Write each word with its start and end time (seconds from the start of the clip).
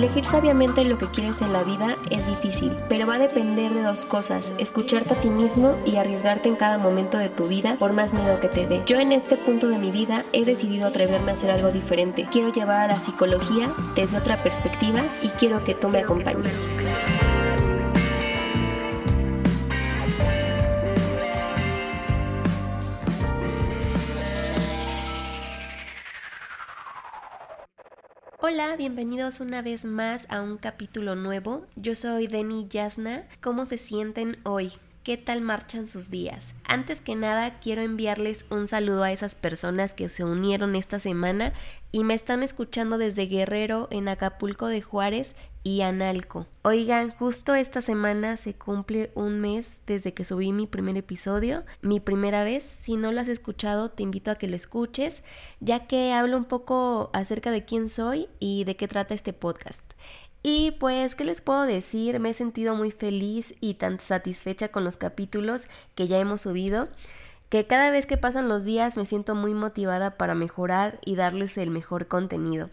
Elegir 0.00 0.24
sabiamente 0.24 0.82
lo 0.86 0.96
que 0.96 1.10
quieres 1.10 1.42
en 1.42 1.52
la 1.52 1.62
vida 1.62 1.98
es 2.08 2.26
difícil, 2.26 2.74
pero 2.88 3.06
va 3.06 3.16
a 3.16 3.18
depender 3.18 3.74
de 3.74 3.82
dos 3.82 4.06
cosas, 4.06 4.50
escucharte 4.56 5.12
a 5.12 5.20
ti 5.20 5.28
mismo 5.28 5.76
y 5.84 5.96
arriesgarte 5.96 6.48
en 6.48 6.56
cada 6.56 6.78
momento 6.78 7.18
de 7.18 7.28
tu 7.28 7.48
vida 7.48 7.76
por 7.78 7.92
más 7.92 8.14
miedo 8.14 8.40
que 8.40 8.48
te 8.48 8.66
dé. 8.66 8.80
Yo 8.86 8.98
en 8.98 9.12
este 9.12 9.36
punto 9.36 9.68
de 9.68 9.76
mi 9.76 9.90
vida 9.90 10.24
he 10.32 10.46
decidido 10.46 10.86
atreverme 10.86 11.32
a 11.32 11.34
hacer 11.34 11.50
algo 11.50 11.70
diferente. 11.70 12.26
Quiero 12.32 12.50
llevar 12.50 12.80
a 12.80 12.86
la 12.86 12.98
psicología 12.98 13.68
desde 13.94 14.16
otra 14.16 14.38
perspectiva 14.38 15.02
y 15.20 15.28
quiero 15.28 15.64
que 15.64 15.74
tú 15.74 15.90
me 15.90 15.98
acompañes. 15.98 16.56
Hola, 28.52 28.74
bienvenidos 28.74 29.38
una 29.38 29.62
vez 29.62 29.84
más 29.84 30.26
a 30.28 30.42
un 30.42 30.56
capítulo 30.56 31.14
nuevo. 31.14 31.66
Yo 31.76 31.94
soy 31.94 32.26
Deni 32.26 32.66
Yasna. 32.68 33.22
¿Cómo 33.40 33.64
se 33.64 33.78
sienten 33.78 34.38
hoy? 34.42 34.72
¿Qué 35.10 35.16
tal 35.16 35.40
marchan 35.40 35.88
sus 35.88 36.08
días? 36.08 36.54
Antes 36.62 37.00
que 37.00 37.16
nada, 37.16 37.58
quiero 37.58 37.82
enviarles 37.82 38.44
un 38.48 38.68
saludo 38.68 39.02
a 39.02 39.10
esas 39.10 39.34
personas 39.34 39.92
que 39.92 40.08
se 40.08 40.22
unieron 40.22 40.76
esta 40.76 41.00
semana 41.00 41.52
y 41.90 42.04
me 42.04 42.14
están 42.14 42.44
escuchando 42.44 42.96
desde 42.96 43.26
Guerrero, 43.26 43.88
en 43.90 44.06
Acapulco 44.06 44.68
de 44.68 44.82
Juárez 44.82 45.34
y 45.64 45.80
Analco. 45.80 46.46
Oigan, 46.62 47.10
justo 47.10 47.56
esta 47.56 47.82
semana 47.82 48.36
se 48.36 48.54
cumple 48.54 49.10
un 49.16 49.40
mes 49.40 49.80
desde 49.84 50.14
que 50.14 50.24
subí 50.24 50.52
mi 50.52 50.68
primer 50.68 50.96
episodio, 50.96 51.64
mi 51.82 51.98
primera 51.98 52.44
vez. 52.44 52.78
Si 52.80 52.94
no 52.94 53.10
lo 53.10 53.20
has 53.20 53.26
escuchado, 53.26 53.90
te 53.90 54.04
invito 54.04 54.30
a 54.30 54.36
que 54.36 54.46
lo 54.46 54.54
escuches, 54.54 55.24
ya 55.58 55.88
que 55.88 56.12
hablo 56.12 56.36
un 56.36 56.44
poco 56.44 57.10
acerca 57.14 57.50
de 57.50 57.64
quién 57.64 57.88
soy 57.88 58.28
y 58.38 58.62
de 58.62 58.76
qué 58.76 58.86
trata 58.86 59.14
este 59.14 59.32
podcast. 59.32 59.92
Y 60.42 60.72
pues, 60.72 61.14
¿qué 61.14 61.24
les 61.24 61.40
puedo 61.40 61.66
decir? 61.66 62.18
Me 62.18 62.30
he 62.30 62.34
sentido 62.34 62.74
muy 62.74 62.90
feliz 62.90 63.54
y 63.60 63.74
tan 63.74 64.00
satisfecha 64.00 64.68
con 64.68 64.84
los 64.84 64.96
capítulos 64.96 65.66
que 65.94 66.08
ya 66.08 66.18
hemos 66.18 66.42
subido, 66.42 66.88
que 67.50 67.66
cada 67.66 67.90
vez 67.90 68.06
que 68.06 68.16
pasan 68.16 68.48
los 68.48 68.64
días 68.64 68.96
me 68.96 69.04
siento 69.04 69.34
muy 69.34 69.52
motivada 69.54 70.16
para 70.16 70.34
mejorar 70.34 70.98
y 71.04 71.16
darles 71.16 71.58
el 71.58 71.70
mejor 71.70 72.06
contenido. 72.08 72.70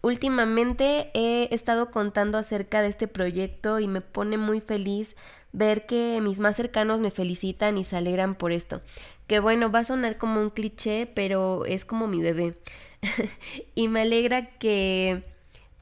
Últimamente 0.00 1.10
he 1.14 1.52
estado 1.52 1.90
contando 1.90 2.38
acerca 2.38 2.80
de 2.80 2.88
este 2.88 3.08
proyecto 3.08 3.80
y 3.80 3.88
me 3.88 4.00
pone 4.00 4.38
muy 4.38 4.60
feliz 4.60 5.16
ver 5.52 5.84
que 5.86 6.20
mis 6.22 6.38
más 6.38 6.54
cercanos 6.56 7.00
me 7.00 7.10
felicitan 7.10 7.76
y 7.76 7.84
se 7.84 7.96
alegran 7.96 8.36
por 8.36 8.52
esto. 8.52 8.82
Que 9.26 9.40
bueno, 9.40 9.72
va 9.72 9.80
a 9.80 9.84
sonar 9.84 10.16
como 10.16 10.40
un 10.40 10.50
cliché, 10.50 11.10
pero 11.12 11.64
es 11.64 11.84
como 11.84 12.06
mi 12.06 12.22
bebé. 12.22 12.56
y 13.74 13.88
me 13.88 14.02
alegra 14.02 14.58
que 14.58 15.24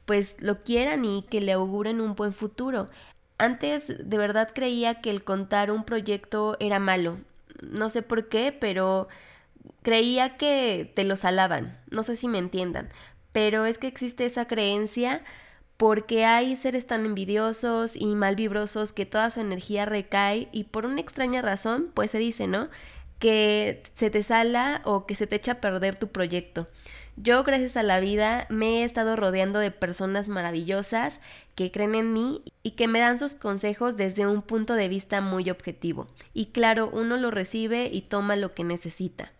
pues 0.05 0.37
lo 0.39 0.63
quieran 0.63 1.05
y 1.05 1.23
que 1.23 1.41
le 1.41 1.53
auguren 1.53 2.01
un 2.01 2.15
buen 2.15 2.33
futuro. 2.33 2.89
Antes 3.37 3.87
de 3.87 4.17
verdad 4.17 4.51
creía 4.53 5.01
que 5.01 5.09
el 5.09 5.23
contar 5.23 5.71
un 5.71 5.83
proyecto 5.83 6.55
era 6.59 6.79
malo. 6.79 7.17
No 7.61 7.89
sé 7.89 8.01
por 8.01 8.29
qué, 8.29 8.55
pero 8.57 9.07
creía 9.81 10.37
que 10.37 10.91
te 10.95 11.03
los 11.03 11.25
alaban. 11.25 11.77
No 11.89 12.03
sé 12.03 12.15
si 12.15 12.27
me 12.27 12.37
entiendan. 12.37 12.89
Pero 13.31 13.65
es 13.65 13.77
que 13.77 13.87
existe 13.87 14.25
esa 14.25 14.47
creencia 14.47 15.23
porque 15.77 16.25
hay 16.25 16.55
seres 16.55 16.87
tan 16.87 17.05
envidiosos 17.05 17.95
y 17.95 18.15
malvibrosos 18.15 18.93
que 18.93 19.05
toda 19.05 19.29
su 19.29 19.41
energía 19.41 19.85
recae 19.85 20.47
y 20.51 20.65
por 20.65 20.85
una 20.85 21.01
extraña 21.01 21.41
razón, 21.41 21.91
pues 21.93 22.11
se 22.11 22.17
dice, 22.17 22.47
¿no? 22.47 22.69
Que 23.19 23.83
se 23.93 24.09
te 24.09 24.23
sala 24.23 24.81
o 24.85 25.05
que 25.05 25.15
se 25.15 25.27
te 25.27 25.35
echa 25.35 25.53
a 25.53 25.61
perder 25.61 25.97
tu 25.97 26.07
proyecto. 26.09 26.67
Yo, 27.17 27.43
gracias 27.45 27.77
a 27.77 27.83
la 27.83 28.01
vida, 28.01 28.45
me 28.49 28.81
he 28.81 28.83
estado 28.83 29.15
rodeando 29.15 29.59
de 29.59 29.71
personas 29.71 30.27
maravillosas 30.27 31.21
que 31.55 31.71
creen 31.71 31.95
en 31.95 32.11
mí 32.11 32.43
y 32.61 32.71
que 32.71 32.89
me 32.89 32.99
dan 32.99 33.19
sus 33.19 33.35
consejos 33.35 33.95
desde 33.95 34.27
un 34.27 34.41
punto 34.41 34.73
de 34.73 34.89
vista 34.89 35.21
muy 35.21 35.49
objetivo. 35.49 36.07
Y 36.33 36.47
claro, 36.47 36.89
uno 36.91 37.15
lo 37.15 37.31
recibe 37.31 37.89
y 37.91 38.01
toma 38.01 38.35
lo 38.35 38.53
que 38.53 38.65
necesita. 38.65 39.31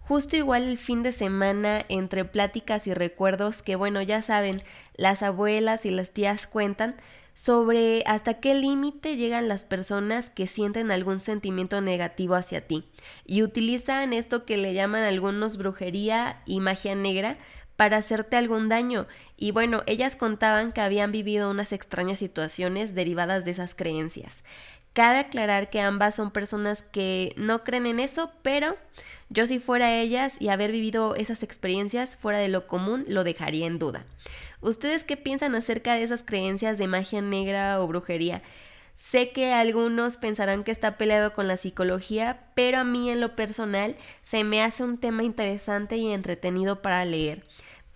Justo 0.00 0.36
igual 0.36 0.64
el 0.64 0.78
fin 0.78 1.02
de 1.02 1.12
semana, 1.12 1.84
entre 1.90 2.24
pláticas 2.24 2.86
y 2.86 2.94
recuerdos 2.94 3.62
que, 3.62 3.76
bueno, 3.76 4.00
ya 4.00 4.22
saben, 4.22 4.62
las 4.96 5.22
abuelas 5.22 5.84
y 5.84 5.90
las 5.90 6.10
tías 6.10 6.46
cuentan, 6.46 6.96
sobre 7.34 8.02
hasta 8.06 8.34
qué 8.34 8.54
límite 8.54 9.16
llegan 9.16 9.48
las 9.48 9.64
personas 9.64 10.30
que 10.30 10.46
sienten 10.46 10.90
algún 10.90 11.20
sentimiento 11.20 11.80
negativo 11.80 12.36
hacia 12.36 12.66
ti 12.66 12.88
y 13.26 13.42
utilizan 13.42 14.12
esto 14.12 14.44
que 14.44 14.56
le 14.56 14.72
llaman 14.72 15.02
algunos 15.02 15.56
brujería 15.56 16.40
y 16.46 16.60
magia 16.60 16.94
negra 16.94 17.36
para 17.76 17.96
hacerte 17.96 18.36
algún 18.36 18.68
daño. 18.68 19.06
Y 19.36 19.50
bueno, 19.50 19.82
ellas 19.86 20.16
contaban 20.16 20.72
que 20.72 20.80
habían 20.80 21.12
vivido 21.12 21.50
unas 21.50 21.72
extrañas 21.72 22.20
situaciones 22.20 22.94
derivadas 22.94 23.44
de 23.44 23.50
esas 23.50 23.74
creencias. 23.74 24.44
Cabe 24.94 25.18
aclarar 25.18 25.70
que 25.70 25.80
ambas 25.80 26.14
son 26.14 26.30
personas 26.30 26.82
que 26.82 27.34
no 27.36 27.64
creen 27.64 27.86
en 27.86 27.98
eso, 27.98 28.30
pero 28.42 28.76
yo 29.28 29.48
si 29.48 29.58
fuera 29.58 29.92
ellas 29.92 30.40
y 30.40 30.50
haber 30.50 30.70
vivido 30.70 31.16
esas 31.16 31.42
experiencias 31.42 32.16
fuera 32.16 32.38
de 32.38 32.48
lo 32.48 32.68
común, 32.68 33.04
lo 33.08 33.24
dejaría 33.24 33.66
en 33.66 33.80
duda. 33.80 34.04
¿Ustedes 34.60 35.02
qué 35.02 35.16
piensan 35.16 35.56
acerca 35.56 35.94
de 35.94 36.04
esas 36.04 36.22
creencias 36.22 36.78
de 36.78 36.86
magia 36.86 37.20
negra 37.20 37.80
o 37.80 37.88
brujería? 37.88 38.42
Sé 38.94 39.32
que 39.32 39.52
algunos 39.52 40.16
pensarán 40.16 40.62
que 40.62 40.70
está 40.70 40.96
peleado 40.96 41.32
con 41.32 41.48
la 41.48 41.56
psicología, 41.56 42.44
pero 42.54 42.78
a 42.78 42.84
mí 42.84 43.10
en 43.10 43.20
lo 43.20 43.34
personal 43.34 43.96
se 44.22 44.44
me 44.44 44.62
hace 44.62 44.84
un 44.84 44.98
tema 44.98 45.24
interesante 45.24 45.96
y 45.96 46.12
entretenido 46.12 46.82
para 46.82 47.04
leer. 47.04 47.42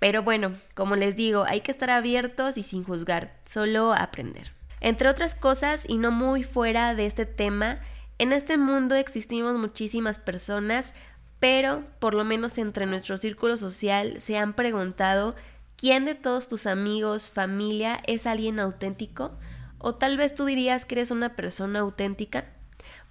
Pero 0.00 0.24
bueno, 0.24 0.52
como 0.74 0.96
les 0.96 1.14
digo, 1.14 1.44
hay 1.46 1.60
que 1.60 1.70
estar 1.70 1.90
abiertos 1.90 2.56
y 2.56 2.64
sin 2.64 2.82
juzgar, 2.82 3.36
solo 3.44 3.92
aprender. 3.92 4.57
Entre 4.80 5.08
otras 5.08 5.34
cosas, 5.34 5.84
y 5.88 5.98
no 5.98 6.10
muy 6.10 6.44
fuera 6.44 6.94
de 6.94 7.06
este 7.06 7.26
tema, 7.26 7.80
en 8.18 8.32
este 8.32 8.58
mundo 8.58 8.94
existimos 8.94 9.54
muchísimas 9.54 10.18
personas, 10.18 10.94
pero 11.40 11.84
por 12.00 12.14
lo 12.14 12.24
menos 12.24 12.58
entre 12.58 12.86
nuestro 12.86 13.16
círculo 13.16 13.56
social 13.56 14.20
se 14.20 14.38
han 14.38 14.54
preguntado 14.54 15.36
quién 15.76 16.04
de 16.04 16.14
todos 16.14 16.48
tus 16.48 16.66
amigos, 16.66 17.30
familia 17.30 18.00
es 18.06 18.26
alguien 18.26 18.58
auténtico, 18.58 19.38
o 19.78 19.94
tal 19.94 20.16
vez 20.16 20.34
tú 20.34 20.44
dirías 20.44 20.84
que 20.84 20.96
eres 20.96 21.12
una 21.12 21.36
persona 21.36 21.80
auténtica. 21.80 22.46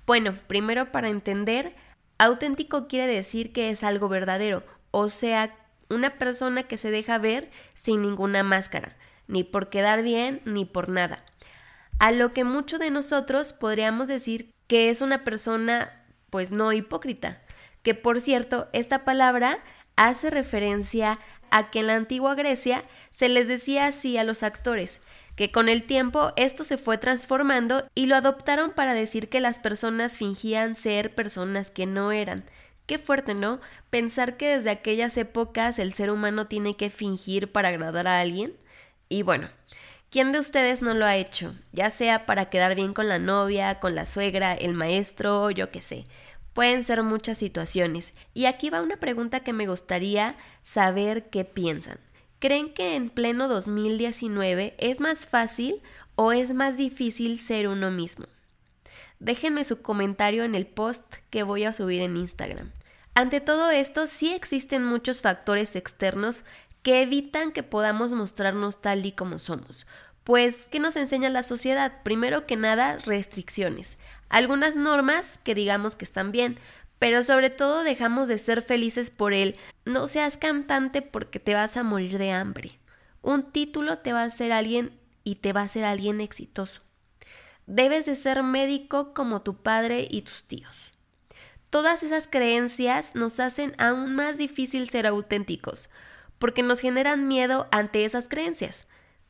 Bueno, 0.05 0.37
primero 0.47 0.91
para 0.91 1.07
entender, 1.09 1.73
auténtico 2.17 2.87
quiere 2.87 3.07
decir 3.07 3.53
que 3.53 3.69
es 3.69 3.83
algo 3.83 4.09
verdadero, 4.09 4.63
o 4.91 5.07
sea, 5.07 5.55
una 5.89 6.17
persona 6.17 6.63
que 6.63 6.77
se 6.77 6.91
deja 6.91 7.17
ver 7.17 7.49
sin 7.73 8.01
ninguna 8.01 8.43
máscara, 8.43 8.97
ni 9.27 9.45
por 9.45 9.69
quedar 9.69 10.03
bien, 10.03 10.41
ni 10.43 10.65
por 10.65 10.89
nada. 10.89 11.23
A 11.99 12.11
lo 12.11 12.33
que 12.33 12.43
muchos 12.43 12.79
de 12.79 12.91
nosotros 12.91 13.53
podríamos 13.53 14.07
decir 14.07 14.51
que 14.67 14.89
es 14.89 15.01
una 15.01 15.23
persona 15.23 16.05
pues 16.29 16.51
no 16.51 16.71
hipócrita, 16.73 17.41
que 17.81 17.95
por 17.95 18.21
cierto, 18.21 18.67
esta 18.73 19.03
palabra 19.05 19.63
hace 19.95 20.29
referencia 20.29 21.19
a 21.49 21.71
que 21.71 21.79
en 21.79 21.87
la 21.87 21.95
antigua 21.95 22.35
Grecia 22.35 22.83
se 23.09 23.29
les 23.29 23.47
decía 23.47 23.87
así 23.87 24.17
a 24.17 24.23
los 24.23 24.43
actores, 24.43 25.01
que 25.35 25.51
con 25.51 25.69
el 25.69 25.83
tiempo 25.83 26.33
esto 26.35 26.63
se 26.63 26.77
fue 26.77 26.97
transformando 26.97 27.87
y 27.95 28.05
lo 28.05 28.15
adoptaron 28.15 28.71
para 28.71 28.93
decir 28.93 29.29
que 29.29 29.39
las 29.39 29.59
personas 29.59 30.17
fingían 30.17 30.75
ser 30.75 31.15
personas 31.15 31.71
que 31.71 31.85
no 31.85 32.11
eran. 32.11 32.43
Qué 32.85 32.97
fuerte, 32.97 33.33
¿no? 33.33 33.59
Pensar 33.89 34.37
que 34.37 34.57
desde 34.57 34.69
aquellas 34.69 35.17
épocas 35.17 35.77
el 35.77 35.93
ser 35.93 36.09
humano 36.09 36.47
tiene 36.47 36.75
que 36.75 36.89
fingir 36.89 37.51
para 37.51 37.69
agradar 37.69 38.07
a 38.07 38.19
alguien. 38.19 38.55
Y 39.09 39.23
bueno, 39.23 39.49
¿Quién 40.09 40.31
de 40.31 40.39
ustedes 40.39 40.81
no 40.81 40.93
lo 40.93 41.05
ha 41.05 41.17
hecho? 41.17 41.53
Ya 41.73 41.89
sea 41.89 42.25
para 42.25 42.49
quedar 42.49 42.75
bien 42.75 42.93
con 42.93 43.09
la 43.09 43.19
novia, 43.19 43.79
con 43.81 43.93
la 43.93 44.05
suegra, 44.05 44.53
el 44.53 44.73
maestro, 44.73 45.51
yo 45.51 45.69
qué 45.69 45.81
sé. 45.81 46.05
Pueden 46.53 46.85
ser 46.85 47.03
muchas 47.03 47.37
situaciones. 47.37 48.13
Y 48.33 48.45
aquí 48.45 48.69
va 48.69 48.81
una 48.81 48.97
pregunta 48.97 49.41
que 49.41 49.51
me 49.51 49.67
gustaría 49.67 50.37
saber 50.63 51.29
qué 51.29 51.43
piensan. 51.43 51.99
¿Creen 52.39 52.73
que 52.73 52.95
en 52.95 53.09
pleno 53.09 53.49
2019 53.49 54.75
es 54.77 54.99
más 55.01 55.25
fácil 55.25 55.81
o 56.15 56.31
es 56.31 56.53
más 56.53 56.77
difícil 56.77 57.37
ser 57.37 57.67
uno 57.67 57.91
mismo? 57.91 58.27
Déjenme 59.19 59.65
su 59.65 59.81
comentario 59.81 60.45
en 60.45 60.55
el 60.55 60.67
post 60.67 61.03
que 61.29 61.43
voy 61.43 61.65
a 61.65 61.73
subir 61.73 62.01
en 62.01 62.15
Instagram. 62.15 62.71
Ante 63.13 63.41
todo 63.41 63.71
esto, 63.71 64.05
sí 64.05 64.31
existen 64.33 64.85
muchos 64.85 65.23
factores 65.23 65.75
externos 65.75 66.45
que 66.83 67.01
evitan 67.01 67.51
que 67.51 67.63
podamos 67.63 68.13
mostrarnos 68.13 68.81
tal 68.81 69.05
y 69.05 69.11
como 69.11 69.39
somos. 69.39 69.85
Pues, 70.23 70.67
¿qué 70.69 70.79
nos 70.79 70.95
enseña 70.95 71.29
la 71.29 71.43
sociedad? 71.43 72.03
Primero 72.03 72.45
que 72.45 72.57
nada, 72.57 72.97
restricciones. 72.97 73.97
Algunas 74.29 74.75
normas 74.75 75.37
que 75.37 75.55
digamos 75.55 75.95
que 75.95 76.03
están 76.03 76.31
bien, 76.31 76.57
pero 76.99 77.23
sobre 77.23 77.49
todo 77.49 77.83
dejamos 77.83 78.27
de 78.27 78.37
ser 78.37 78.61
felices 78.61 79.09
por 79.09 79.33
él. 79.33 79.55
No 79.85 80.07
seas 80.07 80.35
cantante 80.35 81.01
porque 81.01 81.39
te 81.39 81.53
vas 81.53 81.77
a 81.77 81.83
morir 81.83 82.17
de 82.17 82.31
hambre. 82.31 82.79
Un 83.21 83.51
título 83.51 83.99
te 83.99 84.13
va 84.13 84.21
a 84.21 84.25
hacer 84.25 84.51
alguien 84.51 84.99
y 85.23 85.35
te 85.35 85.53
va 85.53 85.61
a 85.61 85.65
hacer 85.65 85.85
alguien 85.85 86.19
exitoso. 86.19 86.81
Debes 87.65 88.05
de 88.05 88.15
ser 88.15 88.43
médico 88.43 89.13
como 89.13 89.41
tu 89.41 89.61
padre 89.61 90.07
y 90.09 90.23
tus 90.23 90.43
tíos. 90.43 90.93
Todas 91.69 92.03
esas 92.03 92.27
creencias 92.27 93.15
nos 93.15 93.39
hacen 93.39 93.75
aún 93.77 94.15
más 94.15 94.37
difícil 94.37 94.89
ser 94.89 95.05
auténticos 95.05 95.89
porque 96.39 96.63
nos 96.63 96.79
generan 96.79 97.27
miedo 97.27 97.67
ante 97.71 98.05
esas 98.05 98.27
creencias. 98.27 98.87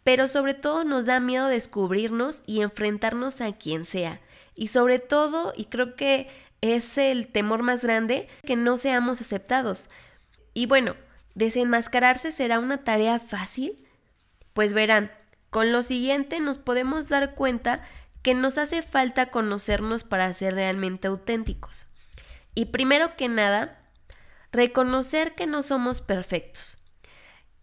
pero 0.07 0.29
sobre 0.29 0.53
todo 0.53 0.85
nos 0.85 1.05
da 1.05 1.19
miedo 1.19 1.47
descubrirnos 1.47 2.41
y 2.45 2.61
enfrentarnos 2.61 3.41
a 3.41 3.51
quien 3.51 3.83
sea. 3.83 4.21
Y 4.55 4.69
sobre 4.69 4.99
todo, 4.99 5.51
y 5.53 5.65
creo 5.65 5.97
que 5.97 6.29
es 6.61 6.97
el 6.97 7.27
temor 7.27 7.61
más 7.61 7.83
grande, 7.83 8.29
que 8.45 8.55
no 8.55 8.77
seamos 8.77 9.19
aceptados. 9.19 9.89
Y 10.53 10.65
bueno, 10.65 10.95
¿desenmascararse 11.35 12.31
será 12.31 12.59
una 12.59 12.85
tarea 12.85 13.19
fácil? 13.19 13.85
Pues 14.53 14.73
verán, 14.73 15.11
con 15.49 15.73
lo 15.73 15.83
siguiente 15.83 16.39
nos 16.39 16.57
podemos 16.57 17.09
dar 17.09 17.35
cuenta 17.35 17.83
que 18.21 18.33
nos 18.33 18.57
hace 18.57 18.83
falta 18.83 19.25
conocernos 19.25 20.05
para 20.05 20.33
ser 20.33 20.55
realmente 20.55 21.09
auténticos. 21.09 21.87
Y 22.55 22.67
primero 22.67 23.17
que 23.17 23.27
nada, 23.27 23.83
reconocer 24.53 25.35
que 25.35 25.47
no 25.47 25.63
somos 25.63 25.99
perfectos. 25.99 26.77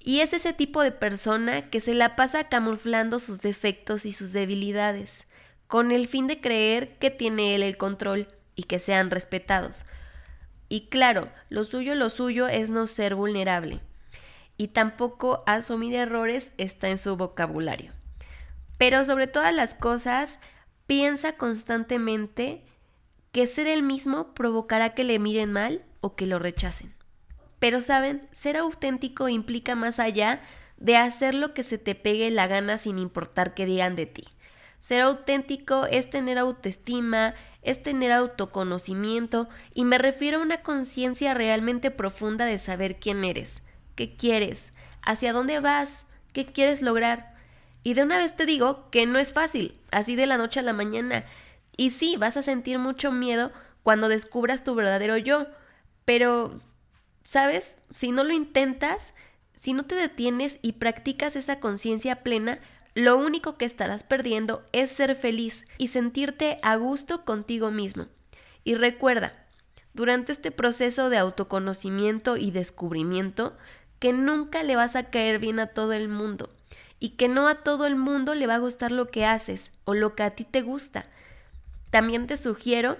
Y 0.06 0.20
es 0.20 0.34
ese 0.34 0.52
tipo 0.52 0.82
de 0.82 0.92
persona 0.92 1.70
que 1.70 1.80
se 1.80 1.94
la 1.94 2.14
pasa 2.14 2.50
camuflando 2.50 3.18
sus 3.18 3.40
defectos 3.40 4.04
y 4.04 4.12
sus 4.12 4.32
debilidades, 4.32 5.26
con 5.66 5.92
el 5.92 6.08
fin 6.08 6.26
de 6.26 6.42
creer 6.42 6.98
que 6.98 7.10
tiene 7.10 7.54
él 7.54 7.62
el 7.62 7.78
control 7.78 8.28
y 8.54 8.64
que 8.64 8.78
sean 8.78 9.10
respetados. 9.10 9.86
Y 10.68 10.88
claro, 10.88 11.32
lo 11.48 11.64
suyo, 11.64 11.94
lo 11.94 12.10
suyo 12.10 12.48
es 12.48 12.68
no 12.68 12.86
ser 12.86 13.14
vulnerable. 13.14 13.80
Y 14.58 14.68
tampoco 14.68 15.42
asumir 15.46 15.94
errores 15.94 16.52
está 16.58 16.90
en 16.90 16.98
su 16.98 17.16
vocabulario. 17.16 17.90
Pero 18.76 19.06
sobre 19.06 19.26
todas 19.26 19.54
las 19.54 19.74
cosas, 19.74 20.38
piensa 20.86 21.32
constantemente 21.32 22.62
que 23.32 23.46
ser 23.46 23.68
el 23.68 23.82
mismo 23.82 24.34
provocará 24.34 24.94
que 24.94 25.04
le 25.04 25.18
miren 25.18 25.50
mal 25.50 25.82
o 26.02 26.14
que 26.14 26.26
lo 26.26 26.38
rechacen. 26.38 26.93
Pero 27.64 27.80
saben, 27.80 28.28
ser 28.30 28.58
auténtico 28.58 29.30
implica 29.30 29.74
más 29.74 29.98
allá 29.98 30.42
de 30.76 30.98
hacer 30.98 31.34
lo 31.34 31.54
que 31.54 31.62
se 31.62 31.78
te 31.78 31.94
pegue 31.94 32.30
la 32.30 32.46
gana 32.46 32.76
sin 32.76 32.98
importar 32.98 33.54
qué 33.54 33.64
digan 33.64 33.96
de 33.96 34.04
ti. 34.04 34.24
Ser 34.80 35.00
auténtico 35.00 35.86
es 35.86 36.10
tener 36.10 36.36
autoestima, 36.36 37.32
es 37.62 37.82
tener 37.82 38.12
autoconocimiento 38.12 39.48
y 39.72 39.86
me 39.86 39.96
refiero 39.96 40.40
a 40.40 40.42
una 40.42 40.60
conciencia 40.60 41.32
realmente 41.32 41.90
profunda 41.90 42.44
de 42.44 42.58
saber 42.58 43.00
quién 43.00 43.24
eres, 43.24 43.62
qué 43.94 44.14
quieres, 44.14 44.74
hacia 45.00 45.32
dónde 45.32 45.60
vas, 45.60 46.04
qué 46.34 46.44
quieres 46.44 46.82
lograr. 46.82 47.30
Y 47.82 47.94
de 47.94 48.02
una 48.02 48.18
vez 48.18 48.36
te 48.36 48.44
digo 48.44 48.90
que 48.90 49.06
no 49.06 49.18
es 49.18 49.32
fácil, 49.32 49.80
así 49.90 50.16
de 50.16 50.26
la 50.26 50.36
noche 50.36 50.60
a 50.60 50.64
la 50.64 50.74
mañana. 50.74 51.24
Y 51.78 51.92
sí, 51.92 52.16
vas 52.18 52.36
a 52.36 52.42
sentir 52.42 52.78
mucho 52.78 53.10
miedo 53.10 53.52
cuando 53.82 54.08
descubras 54.10 54.64
tu 54.64 54.74
verdadero 54.74 55.16
yo, 55.16 55.46
pero 56.04 56.54
¿Sabes? 57.24 57.78
Si 57.90 58.12
no 58.12 58.22
lo 58.22 58.32
intentas, 58.32 59.12
si 59.56 59.72
no 59.72 59.84
te 59.84 59.96
detienes 59.96 60.60
y 60.62 60.72
practicas 60.72 61.34
esa 61.34 61.58
conciencia 61.58 62.22
plena, 62.22 62.60
lo 62.94 63.16
único 63.16 63.56
que 63.56 63.64
estarás 63.64 64.04
perdiendo 64.04 64.62
es 64.72 64.92
ser 64.92 65.16
feliz 65.16 65.66
y 65.78 65.88
sentirte 65.88 66.58
a 66.62 66.76
gusto 66.76 67.24
contigo 67.24 67.72
mismo. 67.72 68.06
Y 68.62 68.76
recuerda, 68.76 69.32
durante 69.94 70.32
este 70.32 70.52
proceso 70.52 71.10
de 71.10 71.18
autoconocimiento 71.18 72.36
y 72.36 72.52
descubrimiento, 72.52 73.56
que 73.98 74.12
nunca 74.12 74.62
le 74.62 74.76
vas 74.76 74.96
a 74.96 75.10
caer 75.10 75.38
bien 75.38 75.58
a 75.58 75.68
todo 75.68 75.92
el 75.92 76.08
mundo 76.08 76.50
y 77.00 77.10
que 77.10 77.28
no 77.28 77.48
a 77.48 77.56
todo 77.56 77.86
el 77.86 77.96
mundo 77.96 78.34
le 78.34 78.46
va 78.46 78.56
a 78.56 78.58
gustar 78.58 78.92
lo 78.92 79.08
que 79.08 79.24
haces 79.24 79.72
o 79.84 79.94
lo 79.94 80.14
que 80.14 80.22
a 80.22 80.30
ti 80.30 80.44
te 80.44 80.62
gusta. 80.62 81.06
También 81.90 82.26
te 82.26 82.36
sugiero 82.36 82.96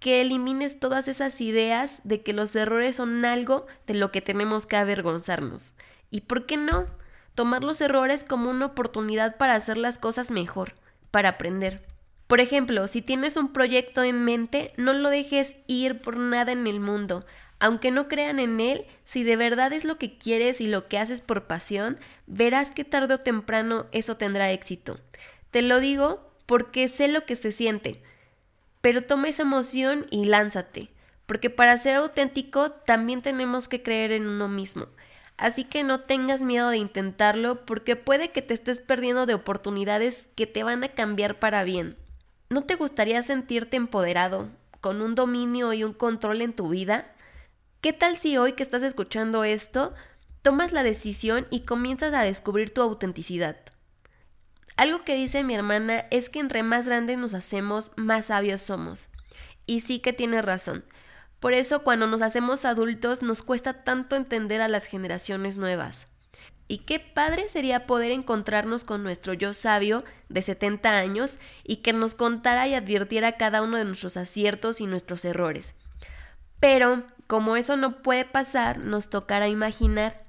que 0.00 0.22
elimines 0.22 0.80
todas 0.80 1.08
esas 1.08 1.40
ideas 1.40 2.00
de 2.04 2.22
que 2.22 2.32
los 2.32 2.56
errores 2.56 2.96
son 2.96 3.24
algo 3.24 3.66
de 3.86 3.94
lo 3.94 4.10
que 4.10 4.22
tenemos 4.22 4.66
que 4.66 4.76
avergonzarnos. 4.76 5.74
¿Y 6.10 6.22
por 6.22 6.46
qué 6.46 6.56
no? 6.56 6.86
Tomar 7.34 7.62
los 7.62 7.80
errores 7.80 8.24
como 8.24 8.50
una 8.50 8.66
oportunidad 8.66 9.36
para 9.36 9.54
hacer 9.54 9.76
las 9.76 9.98
cosas 9.98 10.30
mejor, 10.30 10.74
para 11.10 11.28
aprender. 11.28 11.86
Por 12.26 12.40
ejemplo, 12.40 12.88
si 12.88 13.02
tienes 13.02 13.36
un 13.36 13.52
proyecto 13.52 14.02
en 14.02 14.24
mente, 14.24 14.72
no 14.76 14.92
lo 14.94 15.10
dejes 15.10 15.56
ir 15.66 16.00
por 16.00 16.16
nada 16.16 16.52
en 16.52 16.66
el 16.66 16.80
mundo. 16.80 17.26
Aunque 17.58 17.90
no 17.90 18.08
crean 18.08 18.38
en 18.38 18.58
él, 18.60 18.86
si 19.04 19.22
de 19.22 19.36
verdad 19.36 19.72
es 19.74 19.84
lo 19.84 19.98
que 19.98 20.16
quieres 20.16 20.62
y 20.62 20.66
lo 20.66 20.88
que 20.88 20.98
haces 20.98 21.20
por 21.20 21.46
pasión, 21.46 21.98
verás 22.26 22.70
que 22.70 22.84
tarde 22.84 23.14
o 23.14 23.20
temprano 23.20 23.86
eso 23.92 24.16
tendrá 24.16 24.50
éxito. 24.50 24.98
Te 25.50 25.60
lo 25.60 25.78
digo 25.78 26.32
porque 26.46 26.88
sé 26.88 27.08
lo 27.08 27.26
que 27.26 27.36
se 27.36 27.52
siente. 27.52 28.02
Pero 28.80 29.02
toma 29.02 29.28
esa 29.28 29.42
emoción 29.42 30.06
y 30.10 30.24
lánzate, 30.24 30.90
porque 31.26 31.50
para 31.50 31.76
ser 31.76 31.96
auténtico 31.96 32.70
también 32.70 33.22
tenemos 33.22 33.68
que 33.68 33.82
creer 33.82 34.12
en 34.12 34.26
uno 34.26 34.48
mismo. 34.48 34.86
Así 35.36 35.64
que 35.64 35.84
no 35.84 36.00
tengas 36.00 36.42
miedo 36.42 36.68
de 36.68 36.76
intentarlo 36.76 37.64
porque 37.64 37.96
puede 37.96 38.30
que 38.30 38.42
te 38.42 38.52
estés 38.52 38.80
perdiendo 38.80 39.24
de 39.24 39.34
oportunidades 39.34 40.28
que 40.34 40.46
te 40.46 40.62
van 40.62 40.84
a 40.84 40.88
cambiar 40.88 41.38
para 41.38 41.64
bien. 41.64 41.96
¿No 42.50 42.64
te 42.64 42.74
gustaría 42.74 43.22
sentirte 43.22 43.76
empoderado, 43.76 44.48
con 44.80 45.00
un 45.00 45.14
dominio 45.14 45.72
y 45.72 45.84
un 45.84 45.94
control 45.94 46.42
en 46.42 46.54
tu 46.54 46.68
vida? 46.68 47.12
¿Qué 47.80 47.94
tal 47.94 48.16
si 48.16 48.36
hoy 48.36 48.52
que 48.52 48.62
estás 48.62 48.82
escuchando 48.82 49.44
esto, 49.44 49.94
tomas 50.42 50.72
la 50.72 50.82
decisión 50.82 51.46
y 51.48 51.60
comienzas 51.60 52.12
a 52.12 52.22
descubrir 52.22 52.74
tu 52.74 52.82
autenticidad? 52.82 53.56
Algo 54.76 55.04
que 55.04 55.14
dice 55.14 55.44
mi 55.44 55.54
hermana 55.54 56.06
es 56.10 56.30
que 56.30 56.40
entre 56.40 56.62
más 56.62 56.86
grandes 56.86 57.18
nos 57.18 57.34
hacemos, 57.34 57.92
más 57.96 58.26
sabios 58.26 58.62
somos. 58.62 59.08
Y 59.66 59.80
sí 59.80 60.00
que 60.00 60.12
tiene 60.12 60.42
razón. 60.42 60.84
Por 61.38 61.54
eso 61.54 61.82
cuando 61.82 62.06
nos 62.06 62.22
hacemos 62.22 62.64
adultos 62.64 63.22
nos 63.22 63.42
cuesta 63.42 63.84
tanto 63.84 64.16
entender 64.16 64.60
a 64.60 64.68
las 64.68 64.84
generaciones 64.84 65.56
nuevas. 65.56 66.08
Y 66.68 66.78
qué 66.78 67.00
padre 67.00 67.48
sería 67.48 67.84
poder 67.86 68.12
encontrarnos 68.12 68.84
con 68.84 69.02
nuestro 69.02 69.34
yo 69.34 69.54
sabio 69.54 70.04
de 70.28 70.40
70 70.40 70.98
años 70.98 71.40
y 71.64 71.76
que 71.78 71.92
nos 71.92 72.14
contara 72.14 72.68
y 72.68 72.74
advirtiera 72.74 73.32
cada 73.32 73.62
uno 73.62 73.76
de 73.76 73.84
nuestros 73.84 74.16
aciertos 74.16 74.80
y 74.80 74.86
nuestros 74.86 75.24
errores. 75.24 75.74
Pero, 76.60 77.02
como 77.26 77.56
eso 77.56 77.76
no 77.76 78.02
puede 78.02 78.24
pasar, 78.24 78.78
nos 78.78 79.10
tocará 79.10 79.48
imaginar 79.48 80.19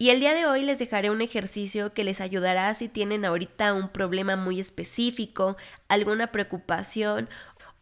y 0.00 0.08
el 0.08 0.18
día 0.18 0.32
de 0.32 0.46
hoy 0.46 0.62
les 0.62 0.78
dejaré 0.78 1.10
un 1.10 1.20
ejercicio 1.20 1.92
que 1.92 2.04
les 2.04 2.22
ayudará 2.22 2.72
si 2.72 2.88
tienen 2.88 3.26
ahorita 3.26 3.74
un 3.74 3.90
problema 3.90 4.34
muy 4.34 4.58
específico, 4.58 5.58
alguna 5.88 6.32
preocupación 6.32 7.28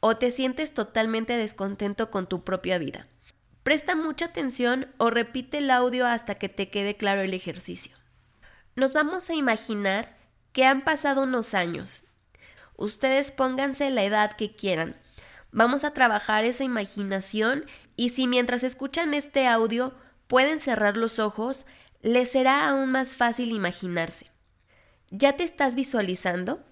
o 0.01 0.17
te 0.17 0.33
sientes 0.33 0.75
totalmente 0.75 1.37
descontento 1.37 2.11
con 2.11 2.27
tu 2.27 2.43
propia 2.43 2.77
vida. 2.79 3.07
Presta 3.63 3.95
mucha 3.95 4.25
atención 4.25 4.89
o 4.97 5.11
repite 5.11 5.59
el 5.59 5.71
audio 5.71 6.09
hasta 6.09 6.35
que 6.35 6.49
te 6.49 6.71
quede 6.71 6.97
claro 6.97 7.21
el 7.21 7.35
ejercicio. 7.35 7.97
Nos 8.75 8.93
vamos 8.93 9.31
a 9.31 9.35
imaginar 9.35 10.17
que 10.53 10.65
han 10.65 10.83
pasado 10.83 11.23
unos 11.23 11.55
años. 11.55 12.09
Ustedes 12.75 13.31
pónganse 13.31 13.91
la 13.91 14.03
edad 14.03 14.33
que 14.33 14.57
quieran. 14.57 14.97
Vamos 15.53 15.85
a 15.85 15.95
trabajar 15.95 16.45
esa 16.45 16.65
imaginación 16.65 17.65
y 17.95 18.09
si 18.09 18.27
mientras 18.27 18.65
escuchan 18.65 19.15
este 19.15 19.47
audio 19.47 19.95
pueden 20.27 20.59
cerrar 20.59 20.97
los 20.97 21.21
ojos, 21.21 21.65
les 22.03 22.31
será 22.31 22.69
aún 22.69 22.91
más 22.93 23.17
fácil 23.17 23.53
imaginarse. 23.53 24.31
¿Ya 25.11 25.37
te 25.37 25.43
estás 25.43 25.75
visualizando? 25.75 26.65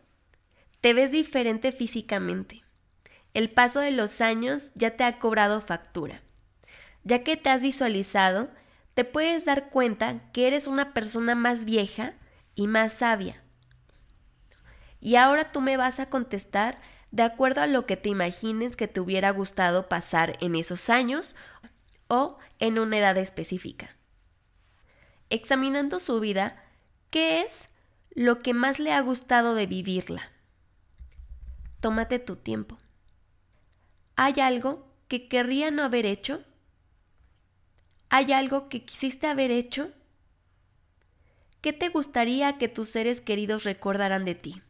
¿Te 0.80 0.94
ves 0.94 1.10
diferente 1.10 1.72
físicamente? 1.72 2.62
El 3.34 3.50
paso 3.50 3.80
de 3.80 3.90
los 3.90 4.20
años 4.20 4.72
ya 4.74 4.96
te 4.96 5.04
ha 5.04 5.18
cobrado 5.18 5.60
factura. 5.60 6.22
Ya 7.02 7.24
que 7.24 7.36
te 7.36 7.50
has 7.50 7.62
visualizado, 7.62 8.50
te 8.94 9.04
puedes 9.04 9.44
dar 9.44 9.68
cuenta 9.70 10.30
que 10.32 10.46
eres 10.46 10.66
una 10.66 10.94
persona 10.94 11.34
más 11.34 11.64
vieja 11.64 12.14
y 12.54 12.66
más 12.68 12.92
sabia. 12.92 13.42
Y 15.00 15.16
ahora 15.16 15.50
tú 15.50 15.60
me 15.60 15.76
vas 15.76 15.98
a 16.00 16.08
contestar 16.08 16.80
de 17.10 17.22
acuerdo 17.22 17.62
a 17.62 17.66
lo 17.66 17.84
que 17.84 17.96
te 17.96 18.08
imagines 18.08 18.76
que 18.76 18.88
te 18.88 19.00
hubiera 19.00 19.30
gustado 19.30 19.88
pasar 19.88 20.36
en 20.40 20.54
esos 20.54 20.88
años 20.88 21.34
o 22.08 22.38
en 22.58 22.78
una 22.78 22.98
edad 22.98 23.16
específica 23.18 23.95
examinando 25.30 26.00
su 26.00 26.20
vida, 26.20 26.62
¿qué 27.10 27.42
es 27.42 27.70
lo 28.10 28.38
que 28.38 28.54
más 28.54 28.78
le 28.78 28.92
ha 28.92 29.00
gustado 29.00 29.54
de 29.54 29.66
vivirla? 29.66 30.30
Tómate 31.80 32.18
tu 32.18 32.36
tiempo. 32.36 32.78
¿Hay 34.16 34.40
algo 34.40 34.86
que 35.08 35.28
querría 35.28 35.70
no 35.70 35.82
haber 35.82 36.06
hecho? 36.06 36.42
¿Hay 38.08 38.32
algo 38.32 38.68
que 38.68 38.84
quisiste 38.84 39.26
haber 39.26 39.50
hecho? 39.50 39.92
¿Qué 41.60 41.72
te 41.72 41.88
gustaría 41.88 42.58
que 42.58 42.68
tus 42.68 42.88
seres 42.88 43.20
queridos 43.20 43.64
recordaran 43.64 44.24
de 44.24 44.34
ti? 44.34 44.62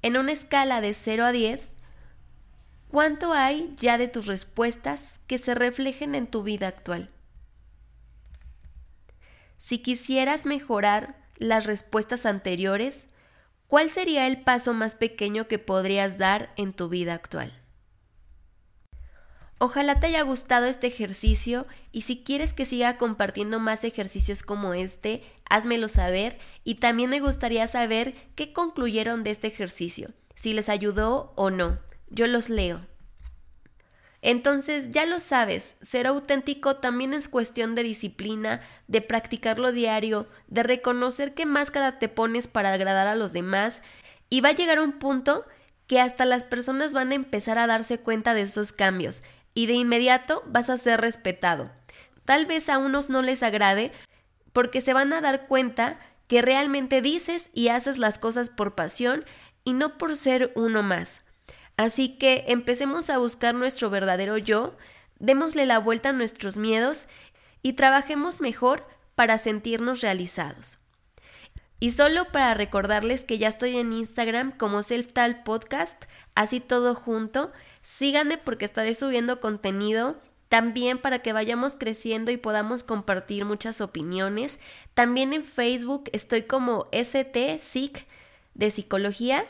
En 0.00 0.16
una 0.16 0.32
escala 0.32 0.80
de 0.80 0.94
0 0.94 1.24
a 1.24 1.32
10, 1.32 1.76
¿cuánto 2.88 3.32
hay 3.32 3.74
ya 3.78 3.98
de 3.98 4.08
tus 4.08 4.26
respuestas 4.26 5.20
que 5.26 5.38
se 5.38 5.54
reflejen 5.54 6.14
en 6.14 6.26
tu 6.26 6.42
vida 6.42 6.66
actual? 6.66 7.10
Si 9.62 9.78
quisieras 9.78 10.44
mejorar 10.44 11.14
las 11.36 11.66
respuestas 11.66 12.26
anteriores, 12.26 13.06
¿cuál 13.68 13.90
sería 13.90 14.26
el 14.26 14.40
paso 14.40 14.74
más 14.74 14.96
pequeño 14.96 15.46
que 15.46 15.60
podrías 15.60 16.18
dar 16.18 16.52
en 16.56 16.72
tu 16.72 16.88
vida 16.88 17.14
actual? 17.14 17.56
Ojalá 19.58 20.00
te 20.00 20.08
haya 20.08 20.22
gustado 20.22 20.66
este 20.66 20.88
ejercicio 20.88 21.68
y 21.92 22.02
si 22.02 22.24
quieres 22.24 22.54
que 22.54 22.64
siga 22.64 22.98
compartiendo 22.98 23.60
más 23.60 23.84
ejercicios 23.84 24.42
como 24.42 24.74
este, 24.74 25.22
házmelo 25.48 25.86
saber 25.86 26.40
y 26.64 26.80
también 26.80 27.08
me 27.08 27.20
gustaría 27.20 27.68
saber 27.68 28.16
qué 28.34 28.52
concluyeron 28.52 29.22
de 29.22 29.30
este 29.30 29.46
ejercicio, 29.46 30.10
si 30.34 30.54
les 30.54 30.68
ayudó 30.68 31.34
o 31.36 31.50
no. 31.50 31.78
Yo 32.10 32.26
los 32.26 32.48
leo. 32.48 32.80
Entonces, 34.22 34.90
ya 34.90 35.04
lo 35.04 35.18
sabes, 35.18 35.74
ser 35.82 36.06
auténtico 36.06 36.76
también 36.76 37.12
es 37.12 37.28
cuestión 37.28 37.74
de 37.74 37.82
disciplina, 37.82 38.60
de 38.86 39.00
practicarlo 39.00 39.72
diario, 39.72 40.28
de 40.46 40.62
reconocer 40.62 41.34
qué 41.34 41.44
máscara 41.44 41.98
te 41.98 42.08
pones 42.08 42.46
para 42.46 42.72
agradar 42.72 43.08
a 43.08 43.16
los 43.16 43.32
demás 43.32 43.82
y 44.30 44.40
va 44.40 44.50
a 44.50 44.54
llegar 44.54 44.78
un 44.78 44.92
punto 44.92 45.44
que 45.88 46.00
hasta 46.00 46.24
las 46.24 46.44
personas 46.44 46.94
van 46.94 47.10
a 47.10 47.16
empezar 47.16 47.58
a 47.58 47.66
darse 47.66 47.98
cuenta 47.98 48.32
de 48.32 48.42
esos 48.42 48.70
cambios 48.70 49.24
y 49.54 49.66
de 49.66 49.74
inmediato 49.74 50.44
vas 50.46 50.70
a 50.70 50.78
ser 50.78 51.00
respetado. 51.00 51.70
Tal 52.24 52.46
vez 52.46 52.68
a 52.68 52.78
unos 52.78 53.10
no 53.10 53.22
les 53.22 53.42
agrade 53.42 53.90
porque 54.52 54.80
se 54.80 54.92
van 54.92 55.12
a 55.12 55.20
dar 55.20 55.48
cuenta 55.48 55.98
que 56.28 56.42
realmente 56.42 57.02
dices 57.02 57.50
y 57.54 57.68
haces 57.68 57.98
las 57.98 58.18
cosas 58.18 58.50
por 58.50 58.76
pasión 58.76 59.24
y 59.64 59.72
no 59.72 59.98
por 59.98 60.16
ser 60.16 60.52
uno 60.54 60.84
más. 60.84 61.22
Así 61.76 62.16
que 62.18 62.44
empecemos 62.48 63.10
a 63.10 63.18
buscar 63.18 63.54
nuestro 63.54 63.90
verdadero 63.90 64.38
yo, 64.38 64.76
démosle 65.18 65.66
la 65.66 65.78
vuelta 65.78 66.10
a 66.10 66.12
nuestros 66.12 66.56
miedos 66.56 67.06
y 67.62 67.74
trabajemos 67.74 68.40
mejor 68.40 68.86
para 69.14 69.38
sentirnos 69.38 70.00
realizados. 70.00 70.78
Y 71.80 71.90
solo 71.92 72.26
para 72.30 72.54
recordarles 72.54 73.22
que 73.22 73.38
ya 73.38 73.48
estoy 73.48 73.76
en 73.76 73.92
Instagram 73.92 74.56
como 74.56 74.82
Self-Tal 74.82 75.42
Podcast, 75.42 76.04
así 76.36 76.60
todo 76.60 76.94
junto. 76.94 77.52
Síganme 77.82 78.38
porque 78.38 78.64
estaré 78.64 78.94
subiendo 78.94 79.40
contenido 79.40 80.20
también 80.48 80.98
para 80.98 81.20
que 81.20 81.32
vayamos 81.32 81.76
creciendo 81.76 82.30
y 82.30 82.36
podamos 82.36 82.84
compartir 82.84 83.44
muchas 83.44 83.80
opiniones. 83.80 84.60
También 84.94 85.32
en 85.32 85.44
Facebook 85.44 86.10
estoy 86.12 86.42
como 86.42 86.88
ST 86.92 87.58
de 88.54 88.70
psicología. 88.70 89.46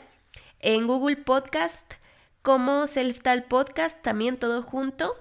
En 0.59 0.87
Google 0.87 1.17
Podcast 1.17 1.95
como 2.43 2.85
Self-Tal 2.85 3.45
Podcast, 3.45 4.03
también 4.03 4.37
todo 4.37 4.61
junto. 4.61 5.15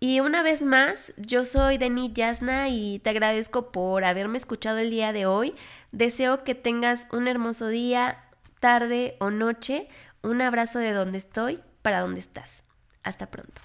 Y 0.00 0.20
una 0.20 0.42
vez 0.42 0.62
más, 0.62 1.12
yo 1.16 1.46
soy 1.46 1.78
Denis 1.78 2.12
Yasna 2.12 2.68
y 2.68 2.98
te 2.98 3.10
agradezco 3.10 3.72
por 3.72 4.04
haberme 4.04 4.38
escuchado 4.38 4.78
el 4.78 4.90
día 4.90 5.12
de 5.12 5.26
hoy. 5.26 5.54
Deseo 5.92 6.44
que 6.44 6.54
tengas 6.54 7.08
un 7.12 7.26
hermoso 7.26 7.68
día, 7.68 8.24
tarde 8.60 9.16
o 9.20 9.30
noche. 9.30 9.88
Un 10.22 10.42
abrazo 10.42 10.78
de 10.78 10.92
donde 10.92 11.18
estoy 11.18 11.60
para 11.82 12.00
donde 12.00 12.20
estás. 12.20 12.64
Hasta 13.02 13.30
pronto. 13.30 13.62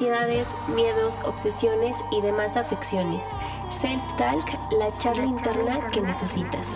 Ansiedades, 0.00 0.48
miedos, 0.74 1.20
obsesiones 1.26 1.98
y 2.10 2.22
demás 2.22 2.56
afecciones. 2.56 3.22
Self-Talk, 3.68 4.72
la 4.78 4.96
charla 4.96 5.26
interna 5.26 5.90
que 5.90 6.00
necesitas. 6.00 6.68